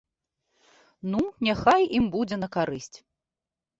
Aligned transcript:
Ну, 1.11 1.21
няхай 1.47 1.83
ім 1.99 2.05
будзе 2.17 2.35
на 2.43 2.49
карысць. 2.57 2.93